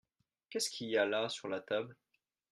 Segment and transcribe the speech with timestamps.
[0.49, 1.95] Qu’est-ce qu’il y a là sur la table?